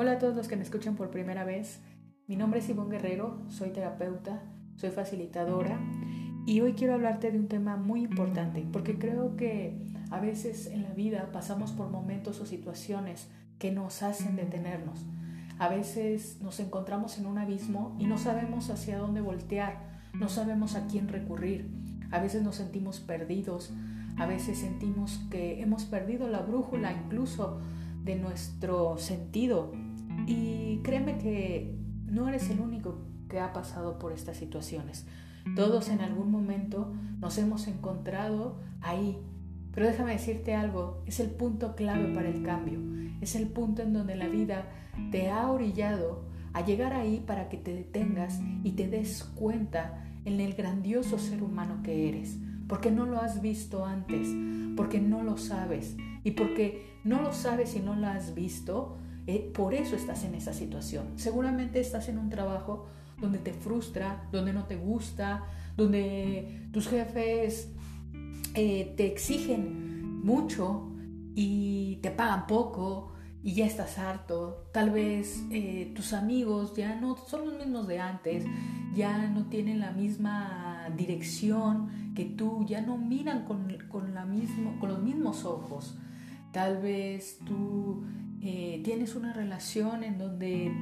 [0.00, 1.78] Hola a todos los que me escuchan por primera vez.
[2.26, 4.40] Mi nombre es Ivonne Guerrero, soy terapeuta,
[4.76, 5.78] soy facilitadora
[6.46, 9.76] y hoy quiero hablarte de un tema muy importante porque creo que
[10.10, 13.28] a veces en la vida pasamos por momentos o situaciones
[13.58, 15.04] que nos hacen detenernos.
[15.58, 20.76] A veces nos encontramos en un abismo y no sabemos hacia dónde voltear, no sabemos
[20.76, 21.68] a quién recurrir.
[22.10, 23.70] A veces nos sentimos perdidos,
[24.16, 27.60] a veces sentimos que hemos perdido la brújula incluso
[28.02, 29.72] de nuestro sentido.
[30.30, 31.76] Y créeme que
[32.06, 35.04] no eres el único que ha pasado por estas situaciones.
[35.56, 39.18] Todos en algún momento nos hemos encontrado ahí.
[39.72, 42.78] Pero déjame decirte algo, es el punto clave para el cambio.
[43.20, 44.68] Es el punto en donde la vida
[45.10, 46.22] te ha orillado
[46.52, 51.42] a llegar ahí para que te detengas y te des cuenta en el grandioso ser
[51.42, 52.38] humano que eres.
[52.68, 54.28] Porque no lo has visto antes,
[54.76, 55.96] porque no lo sabes.
[56.22, 60.34] Y porque no lo sabes y no lo has visto, eh, por eso estás en
[60.34, 61.06] esa situación.
[61.16, 62.86] Seguramente estás en un trabajo
[63.20, 65.44] donde te frustra, donde no te gusta,
[65.76, 67.68] donde tus jefes
[68.54, 70.90] eh, te exigen mucho
[71.34, 74.66] y te pagan poco y ya estás harto.
[74.72, 78.44] Tal vez eh, tus amigos ya no son los mismos de antes,
[78.94, 84.78] ya no tienen la misma dirección que tú, ya no miran con, con, la mismo,
[84.78, 85.96] con los mismos ojos.
[86.52, 88.02] Tal vez tú
[88.40, 90.72] eh, tienes una relación en donde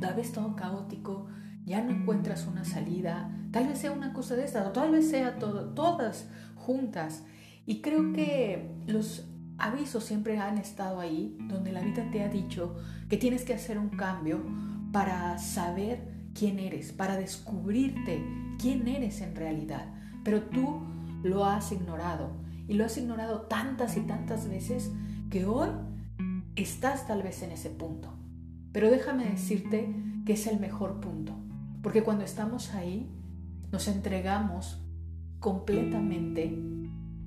[0.00, 1.26] tal vez todo caótico,
[1.64, 5.10] ya no encuentras una salida, tal vez sea una cosa de esta, o tal vez
[5.10, 7.24] sea todo, todas juntas.
[7.66, 12.76] Y creo que los avisos siempre han estado ahí, donde la vida te ha dicho
[13.08, 14.42] que tienes que hacer un cambio
[14.90, 18.24] para saber quién eres, para descubrirte
[18.58, 19.86] quién eres en realidad.
[20.24, 20.80] Pero tú
[21.22, 22.30] lo has ignorado
[22.66, 24.90] y lo has ignorado tantas y tantas veces
[25.30, 25.68] que hoy
[26.56, 28.08] estás tal vez en ese punto.
[28.72, 29.94] Pero déjame decirte
[30.24, 31.34] que es el mejor punto,
[31.82, 33.10] porque cuando estamos ahí
[33.70, 34.80] nos entregamos
[35.40, 36.56] completamente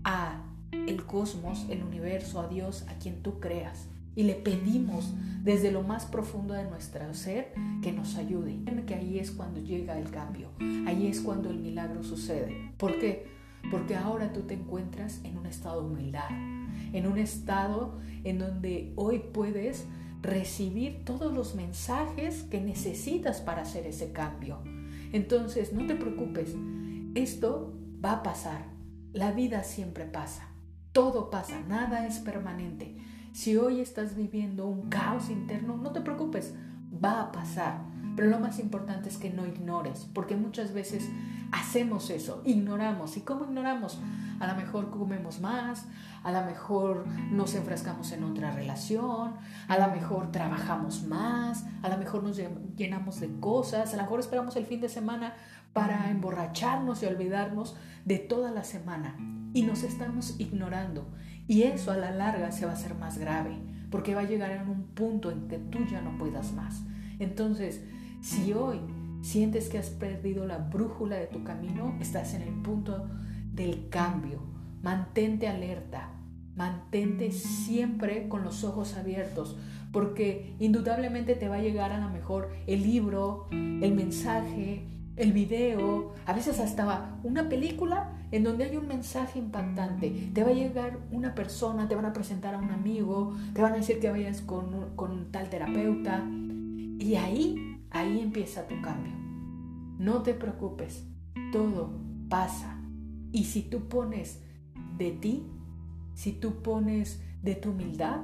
[0.03, 0.41] a
[0.71, 3.87] el cosmos, el universo, a Dios, a quien tú creas.
[4.15, 5.13] Y le pedimos
[5.43, 8.57] desde lo más profundo de nuestro ser que nos ayude.
[8.87, 10.49] Que ahí es cuando llega el cambio,
[10.85, 12.71] ahí es cuando el milagro sucede.
[12.77, 13.25] ¿Por qué?
[13.71, 16.29] Porque ahora tú te encuentras en un estado de humildad,
[16.95, 19.85] en un estado en donde hoy puedes
[20.21, 24.59] recibir todos los mensajes que necesitas para hacer ese cambio.
[25.11, 26.55] Entonces, no te preocupes,
[27.13, 28.65] esto va a pasar,
[29.13, 30.47] la vida siempre pasa,
[30.93, 32.97] todo pasa, nada es permanente.
[33.33, 36.53] Si hoy estás viviendo un caos interno, no te preocupes,
[37.03, 37.94] va a pasar.
[38.15, 41.09] Pero lo más importante es que no ignores, porque muchas veces
[41.51, 43.17] hacemos eso, ignoramos.
[43.17, 43.99] ¿Y cómo ignoramos?
[44.39, 45.85] A lo mejor comemos más,
[46.23, 49.35] a lo mejor nos enfrascamos en otra relación,
[49.67, 52.39] a lo mejor trabajamos más, a lo mejor nos
[52.75, 55.33] llenamos de cosas, a lo mejor esperamos el fin de semana
[55.73, 57.75] para emborracharnos y olvidarnos
[58.05, 59.15] de toda la semana.
[59.53, 61.05] Y nos estamos ignorando.
[61.47, 63.57] Y eso a la larga se va a hacer más grave,
[63.91, 66.81] porque va a llegar a un punto en que tú ya no puedas más.
[67.19, 67.83] Entonces,
[68.25, 68.79] si hoy
[69.21, 73.05] sientes que has perdido la brújula de tu camino, estás en el punto
[73.53, 74.39] del cambio.
[74.81, 76.09] Mantente alerta,
[76.55, 79.55] mantente siempre con los ojos abiertos,
[79.91, 84.87] porque indudablemente te va a llegar a lo mejor el libro, el mensaje,
[85.17, 90.31] el video, a veces hasta una película en donde hay un mensaje impactante.
[90.33, 93.73] Te va a llegar una persona, te van a presentar a un amigo, te van
[93.73, 96.25] a decir que vayas con, con tal terapeuta.
[96.97, 99.13] Y ahí Ahí empieza tu cambio.
[99.97, 101.07] No te preocupes,
[101.51, 102.81] todo pasa.
[103.31, 104.41] Y si tú pones
[104.97, 105.45] de ti,
[106.13, 108.21] si tú pones de tu humildad,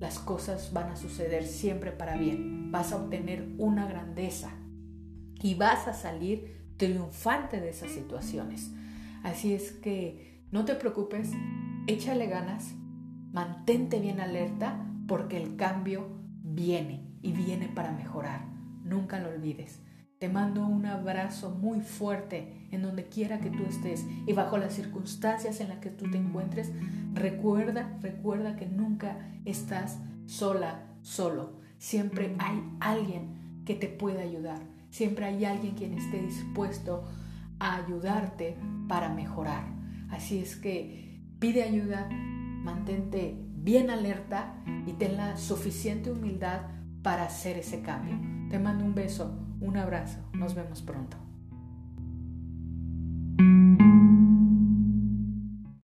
[0.00, 2.70] las cosas van a suceder siempre para bien.
[2.72, 4.50] Vas a obtener una grandeza
[5.42, 8.70] y vas a salir triunfante de esas situaciones.
[9.22, 11.30] Así es que no te preocupes,
[11.86, 12.74] échale ganas,
[13.32, 16.08] mantente bien alerta porque el cambio
[16.42, 18.46] viene y viene para mejorar.
[18.84, 19.80] Nunca lo olvides.
[20.18, 24.74] Te mando un abrazo muy fuerte en donde quiera que tú estés y bajo las
[24.74, 26.70] circunstancias en las que tú te encuentres.
[27.12, 31.58] Recuerda, recuerda que nunca estás sola, solo.
[31.78, 34.60] Siempre hay alguien que te pueda ayudar.
[34.90, 37.04] Siempre hay alguien quien esté dispuesto
[37.58, 38.56] a ayudarte
[38.88, 39.66] para mejorar.
[40.10, 44.54] Así es que pide ayuda, mantente bien alerta
[44.86, 46.62] y ten la suficiente humildad
[47.04, 48.18] para hacer ese cambio.
[48.50, 49.30] Te mando un beso,
[49.60, 51.18] un abrazo, nos vemos pronto.